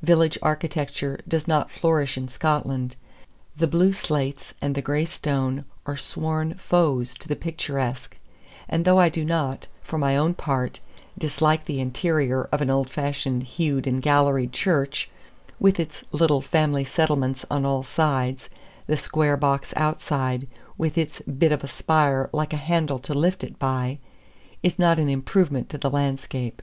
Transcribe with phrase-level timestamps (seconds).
[0.00, 2.96] Village architecture does not flourish in Scotland.
[3.58, 8.16] The blue slates and the gray stone are sworn foes to the picturesque;
[8.66, 10.80] and though I do not, for my own part,
[11.18, 15.10] dislike the interior of an old fashioned hewed and galleried church,
[15.60, 18.48] with its little family settlements on all sides,
[18.86, 20.48] the square box outside,
[20.78, 23.98] with its bit of a spire like a handle to lift it by,
[24.62, 26.62] is not an improvement to the landscape.